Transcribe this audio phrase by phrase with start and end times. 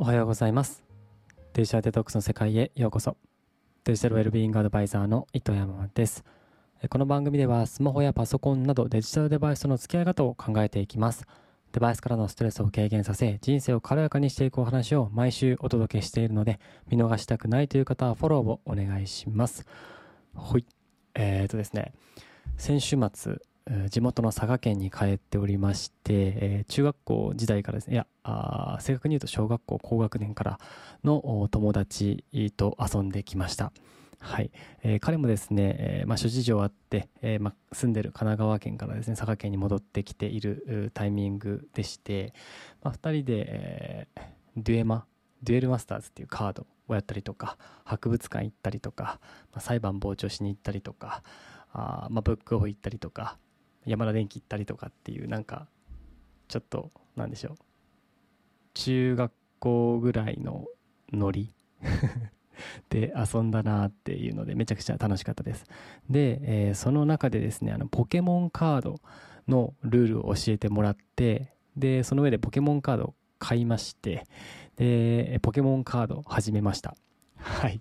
[0.00, 0.84] おはようございます。
[1.54, 3.16] デジタルデトックスの世界へようこそ。
[3.82, 6.24] デジタルウェルビーイングアドバイザーの糸山です。
[6.88, 11.26] この番組ではスマホやパソコンなどデジタルデバイスとの付き合い方を考えていきます。
[11.72, 19.66] デバイスからのストレスを軽減させ人生を軽やかにしていくお話を毎週お届けしているので見逃したくないという方はフォローをお願いします。
[20.32, 20.64] はい。
[21.16, 21.92] えーとですね。
[22.56, 23.38] 先週末
[23.90, 30.60] 地元の佐賀県に帰っておりまして、え、中学校時代からですね、いや、あ正確に言うと小学校高学年から
[31.04, 32.24] の友達
[32.56, 33.72] と遊んできました。
[34.20, 34.50] はい。
[34.82, 42.34] えー、彼もですね、えー、まあ、諸事情あって、えー、まあ、住んでる神奈川県からですね、佐賀県に戻ってきているタイミングでして、
[42.82, 44.08] まあ、2人で、え
[44.56, 45.06] デュエマ、
[45.42, 49.20] デュエルマスターズっていうカードをやったりとか、博物館行ったりとか、
[49.52, 51.22] まあ、裁判傍聴しに行ったりとか、
[51.72, 53.38] あまあ、ブックオフ行ったりとか、
[53.88, 55.66] 山田電機行ったりとかっていうなんか
[56.48, 57.56] ちょっとなんでしょう。
[58.74, 60.66] 中学校ぐらいの
[61.12, 61.52] ノリ
[62.90, 65.64] で遊んだなっていうのでめちゃくちゃ楽しかったです。
[66.08, 69.00] で、えー、その中でですねあのポケモンカード
[69.48, 74.26] のルールを教えてもらってでその上でポケモンカードを買いまして
[74.76, 76.96] でポケモンカード始めました。
[77.36, 77.80] はい。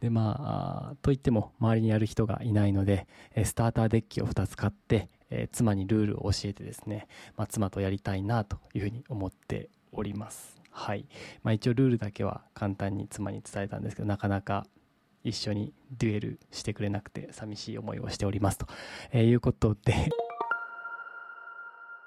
[0.00, 3.06] でまあといっても周りにやる人がいないので
[3.44, 7.06] スターターデッキを2つ買って、え、妻にルールを教えてですね、
[7.36, 10.60] まあ、妻とやりたいなというふうに思っております。
[10.70, 11.06] はい。
[11.42, 14.66] まあ、一応ルールだけは簡単に妻に伝えたんですけどなかなか
[15.24, 18.66] 一緒にデュエルしてくれなくて寂しい思いをしておりますと、
[19.12, 20.08] え、いうことで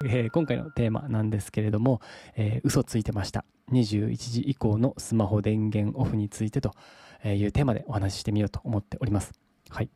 [0.05, 2.01] え、今回のテーマなんですけれども、
[2.35, 3.45] えー、嘘ついてました。
[3.71, 6.73] 21時以降のスマホ電源オフについてと
[7.25, 9.33] いうテーマでお話ししてみようと思っております。
[9.69, 9.89] はい。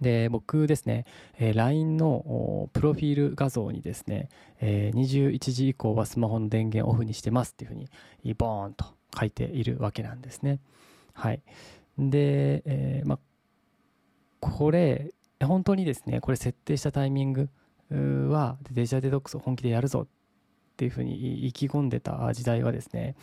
[0.00, 1.06] で、僕ですね、
[1.38, 4.28] え、LINE のプロフィール画像にですね、
[4.60, 8.86] え、21時以降はスマホの電源オフにしてますっていうふうに、ボーンと
[9.18, 10.60] 書いているわけなんですね。
[11.14, 11.42] はい。
[11.96, 13.18] で、えー、ま
[14.40, 17.48] これ、本当にですね、これ設定したタイミング
[18.30, 20.08] はデジタルデトックスを本気でやるぞっ
[20.74, 23.14] っていうふうに意気込んでた時代はですね、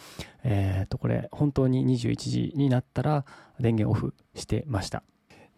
[0.43, 3.25] えっ、と、これ、本当に21時になったら
[3.59, 5.03] 電源オフしてました。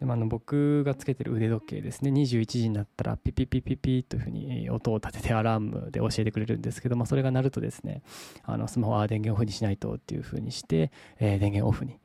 [0.00, 8.02] であの僕がつけてる腕時計ですね、21時になったらピピピピピというふうに音を立ててアラームで教えてくれるんですけど、まあ、それが鳴るとですね、
[8.42, 10.90] あのスマホは電源オフにしないとっていうふうにして、
[11.20, 12.00] えー、電源オフに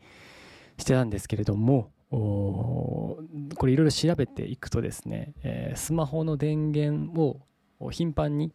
[0.78, 3.18] してたんですけれども、こ
[3.64, 7.42] れいろいろ調べていくとですね、えー、スマホの電源を
[7.92, 8.52] 頻繁に、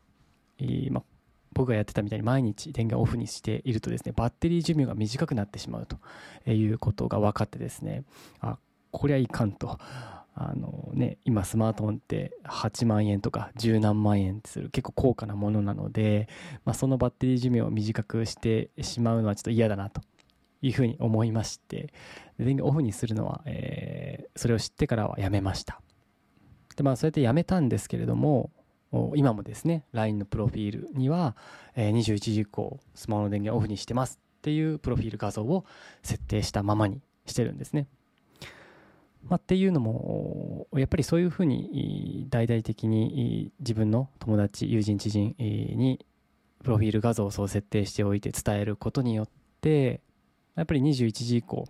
[0.91, 1.05] まあ、
[1.55, 5.99] 僕がやってたみたいに毎日電源オフにしているとですね、バッテリー寿命が短くなってしまうと
[6.51, 8.05] いうことが分かってですね、
[8.41, 8.59] あ、
[8.91, 9.79] こりゃいかんと。
[10.37, 16.29] あのね、今スマートフォンって8万円とか10何万円する結構高価なものなので、
[16.65, 20.01] まあ、そのバッテリー寿命を短くしてしまうのはちょっと嫌だなと
[20.61, 21.93] いうふうに思いまして
[22.39, 25.81] 電源オフにするのは、えー、それを知ってからはやめました
[26.75, 28.51] でまあそうやってやめたんですけれども
[29.17, 31.37] 今もですね LINE のプロフィールには、
[31.77, 35.65] え21時以降スマホの電源オフにしてますっていうプロフィール画像を
[36.03, 37.87] 設定したままにしてるんですね。
[39.29, 46.05] まあ、っていうのもやっぱりそういうふうに大々的に自分の友達友人知人に
[46.63, 49.29] プロフィール画像をそう設定しておいて伝えることによっ
[49.61, 50.03] て
[50.57, 51.67] やっぱり21時以降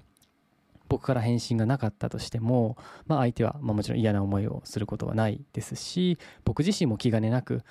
[0.89, 7.63] 僕から返信がなかったとしても、まあ、相手はまもちろん嫌な思いをすることはないですし僕自身も気兼ねなく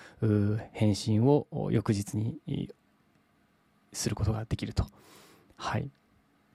[0.71, 2.39] 返信を翌日に
[3.91, 4.85] することができると。
[5.55, 5.89] はい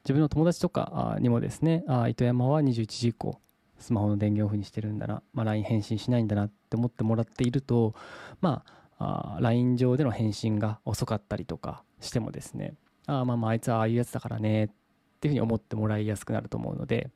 [0.05, 3.39] 自分の友達とかにもですね、あ糸山は21時以降、
[3.79, 7.95] スマホの電源オフにしてるんだな、まあ、LINE 返信しないんだなって思ってもらっていると、
[8.41, 8.65] ま
[8.99, 12.73] あ、あ LINE 上での返信が遅かったりとかしてもですね、
[13.07, 14.69] あまあまああいつはああいうやつだからねっ
[15.19, 17.11] っていうふうに思ってもらいやすくなると思うので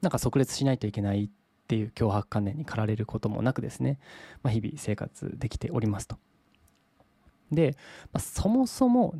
[0.00, 1.30] なんか即列しないといけないっ
[1.68, 3.98] ていう脅迫観念に駆られることもなくですね、
[4.42, 6.16] まあ、日々生活できておりますと。
[7.52, 7.76] で、
[8.12, 9.14] まあ、そもそも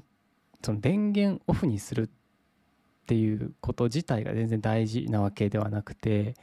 [0.62, 2.08] その電源オフにするっ
[3.06, 6.34] ていうこと自体が全然大事なわけではなくて、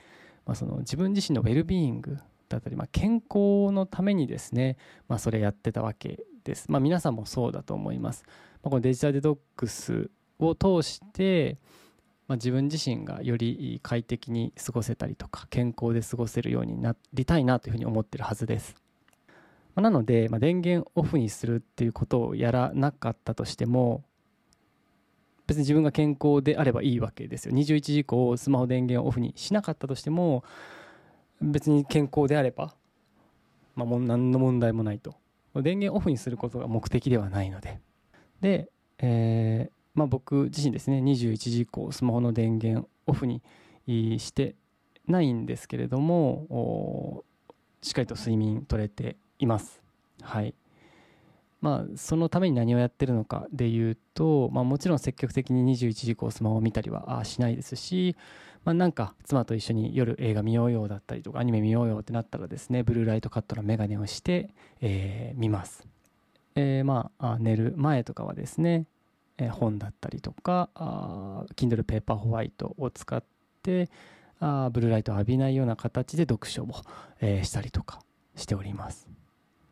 [0.46, 2.18] まあ、その自分自身のウェルビーイング
[2.50, 4.78] だったり、まあ、健康のためにですね、
[5.08, 6.72] まあ、それやってたわけです。
[6.72, 8.24] まあ、皆さんもそうだと思います。
[8.64, 11.58] まあ、このデジタルデトックスを通して、
[12.28, 18.76] まあ、自分自身がより快適に過ごせたりとか健康で過ごせるようになりたいなというふうに思ってるはずです。
[19.76, 24.04] まあ、なので、まあ、電源オフにするっていうことをやらなかったとしても
[25.46, 27.54] 別に自分が健康であればいいわけですよ。
[27.54, 30.44] 21時以降スマホ電源をオフにしなかったとしても
[31.42, 32.74] 別に健康であれば、
[33.76, 35.16] まあ、もう何の問題もないと。
[35.56, 37.80] 電源オフにすることが目的ではないので。
[38.42, 38.70] で
[39.00, 43.42] えーまあ、僕自身ですね21時以降スマホの電源オフに
[43.88, 44.56] して
[45.08, 47.26] ないんですけれども
[47.82, 49.82] しっかりと睡眠取れています。
[50.22, 50.54] はい。
[51.62, 58.16] まあそのために何をやってるのかでいうと、まあ、もちろん積極的に21時以降スマホを見たりはしないですし、
[58.66, 64.52] まあ、なんか妻と一緒に夜映画見ようよだったりとかアニメ見ようよってなったらですねブルーライトカットのメガネをして、
[64.82, 65.88] えー、見ます。
[66.54, 68.86] えー、まあ寝る前とかはですね、
[69.52, 73.24] 本だったりとかあ Kindle ペーパーホワイトを使っ
[73.62, 73.90] て
[74.40, 76.70] あブルーライトを浴びないような形で読書を、
[77.22, 78.02] えー、したりとか
[78.36, 79.08] しております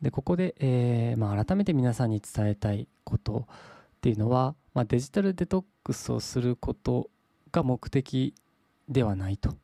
[0.02, 7.10] でここで、えーまあ、改めて皆さんに伝えたいことっていうのは、まあ、デジタルデトックスをすること
[7.52, 8.36] が目的
[8.88, 9.56] ではないと。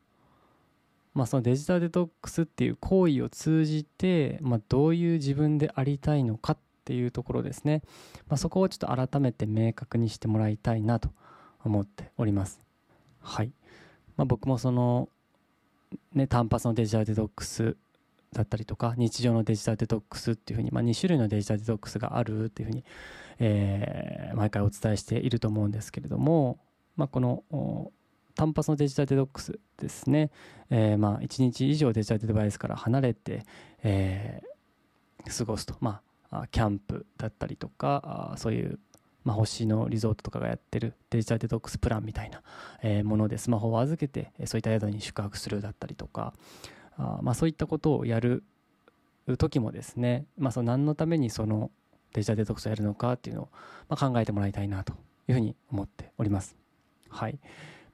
[1.14, 7.82] まあ、そのデジタルデトックスっていう行為を通じて、まあ、どういう自分でありたいのかっっていうところですね、
[8.28, 11.10] まあ、そこをちょっと改めて明確にしてもらいたいなと
[11.64, 12.60] 思っております。
[13.20, 13.52] はい、
[14.16, 15.08] まあ、僕もその
[16.12, 17.76] ね単発のデジタルデトックス
[18.32, 22.84] だったりとか日常のデジタルデトックスっていうふうに、まあ、2種類のデジタルデトックスがあるっていうふうに、
[23.38, 26.58] えー、毎回お伝えしていると思うんですけれども、
[26.96, 27.92] まあ、この
[28.34, 30.30] 単発のデジタルデトックスですね、
[30.70, 33.44] えー、まあ1日以上デジタルデバイスから離れて、
[33.82, 36.02] えー、過ごすと、まあ、
[36.50, 38.78] キャンプだったりとかそういう、
[39.24, 42.42] まあ、星のリゾートとかがやってるデジタルデトックスプランみたいな、
[42.82, 46.34] えものでスマホを預けてそういった宿に宿泊するだったりとか
[46.96, 48.44] あ、まあ、そういったことをやる
[49.38, 51.70] 時もですね、まあ、その何のためにその
[52.14, 53.48] デジタルデトックスをやるのかっていうのを、
[53.88, 54.94] ま、考えてもらいたいなと
[55.28, 56.56] いうふうに思っております。
[57.08, 57.38] はい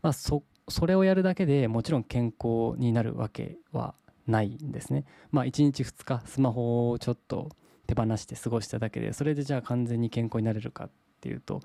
[0.02, 3.94] まあ、そそれをやるだけでもちろん健康になるわけは
[4.26, 5.04] ないんですね。
[5.30, 7.50] まあ、1日2日スマホをちょっと
[7.88, 10.90] 手放して過ごしただけでそれでじゃあ完全に健康になれるかっ
[11.20, 11.60] ていうと、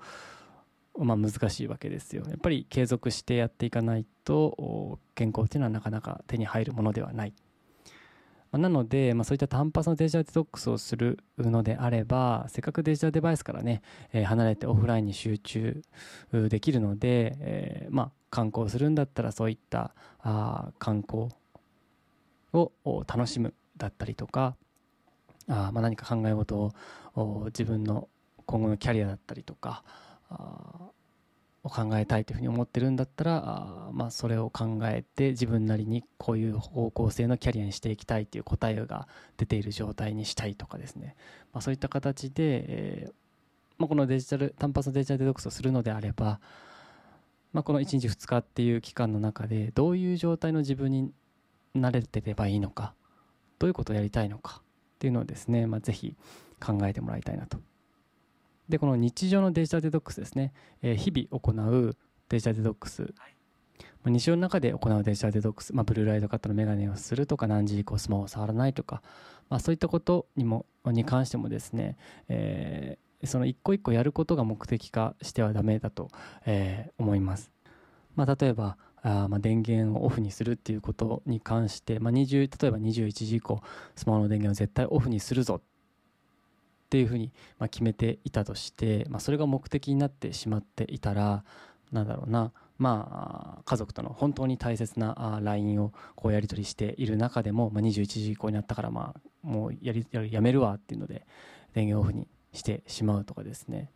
[0.98, 7.34] まあ、難しいわけですよやっぱり継続してやっていかないと健康っていうのはなかなか手に入るものではない。
[8.58, 13.82] なので、まあ、そういった単発のデジタルデトックスをするのであればせっかくデジタルデバイスからね、
[14.12, 15.82] えー、離れてオフラインに集中
[16.30, 21.30] できるので、えー、まあ、観光するんだったらそういったあ観光
[22.52, 22.70] を
[23.08, 24.54] 楽しむだったりとか
[25.48, 26.72] あまあ何か考え事
[27.16, 28.08] を自分の
[28.46, 29.82] 今後のキャリアだったりとか
[31.64, 39.08] を考えたいというふうに思ってるんだったらあ、まあ、それを考えて自分なりにこういう方向性のキャリアにしていきたいという答えが
[39.38, 41.16] 出ている状態にしたいとかですね、
[41.52, 42.34] まあ、そういった形で、
[42.68, 43.12] えー
[43.78, 46.38] まあ、このデジタル単発のデジタルデトックスをするのであれば、
[47.52, 51.10] まあ、この1日2日っていう期間の中でどういう状態の自分に
[51.74, 52.94] なれてればいいのか
[53.58, 54.62] どういうことをやりたいのか
[55.04, 56.16] っていうのをですね、まあ、ぜひ
[56.64, 57.58] 考えてもらいたいなと。
[58.70, 61.96] でこの日常のデジタルデトックスですね、えー、日々行う
[62.30, 63.12] デジタルデトックス、はい、
[63.78, 69.02] まあ、日常の中で行うデジタルデトックス、まあ、ブルーライトカットのメガネをするとか何時以降スマホを触らないとか、
[69.50, 71.98] まあ、そういったことにもに関してもですね、
[72.30, 76.08] えー、その一個一個やることが目的化してはダメだと、
[76.46, 77.50] えー、思います。
[78.16, 83.60] まあ、例えばあまあ電源をオフにするっていうことに関して、まあ、20例えば21時以降
[83.94, 91.44] スマホの電源を絶対オフにするぞっていうふうにまあ決めていたとして、まあ、それが目的になってしまっていたら
[91.92, 101.24] なんだろうなまあ、家族との本当に大切な LINE をこうやり取りしている中でも、まあ、21時以降になったから、まあ、もうやりやめるわっていうので
[101.72, 103.90] 電源オフにしてしまうとかですね、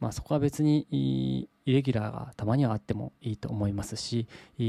[0.00, 4.26] まあ、そこは別にイレギュラーがたまにはあってもいいと思いますし、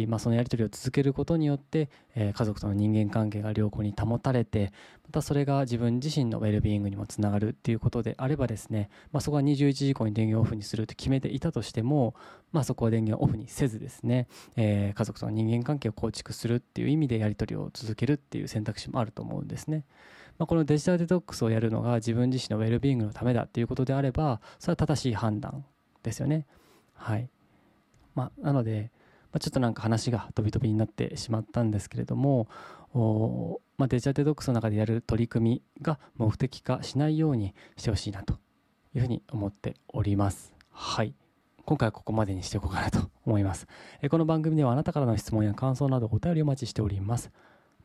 [0.07, 4.73] まあ、そのやり取りを続けることによって、えー、家族との人間関係が良好に保たれて
[5.05, 12.15] またそれが自分自身のウェルビーイングにもつながるっていうことであればですね、まあ、そこは21時以降に電源オフにすると決めていたとしても、
[12.51, 19.85] まあ、そこは電源オフにせずですね、えー、家族との人間関係を構築するっていう意味でやり取りを続けるっていう選択肢もあると思うんですね。
[20.39, 25.65] まあ、このデジタルデトックスをやるのが自分自身のウェルビーイングのためだっていうことであればそれは正しい判断
[26.01, 26.47] ですよね。
[26.93, 27.29] はい
[28.15, 28.89] まあ、なので、
[29.31, 32.47] まあ、ちょっとなんか話が飛び飛びになってしまったんですけれども
[32.93, 38.35] お、まあ、デジタルデトックスの中でやる取り組みが目的化しないようにしてほしいなと
[38.95, 40.53] いうふうに思っております。
[40.71, 41.13] はい
[41.65, 43.67] 今回はここまでにしておこうかなと思います。
[44.09, 47.29] この番組ではあなたからの質問や感想などお便りお待ちしております。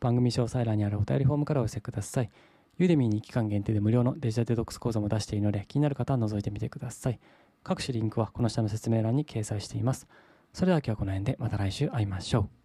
[0.00, 2.30] 番組詳細欄にあるお便りフォームからお寄せください。
[2.78, 7.20] ユーデミーに期間限定で無料のデジタルデトックス講座も出しているので気になる方は覗いてみてください。
[7.62, 10.06] 各種リンクはこの下の説明欄に掲載しています。
[10.52, 12.63] それでは今日はこの辺でまた来週会いましょう。